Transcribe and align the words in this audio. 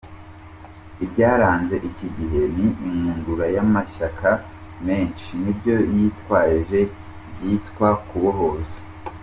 Ibyaranze 1.05 1.75
iki 1.89 2.07
gihe 2.17 2.41
ni 2.55 2.63
inkundura 2.89 3.45
y’amashyaka 3.55 4.29
menshi 4.87 5.29
n’ibyo 5.41 5.75
yitwaje 5.95 6.79
byitwa 7.33 7.89
kubohoza. 8.07 8.77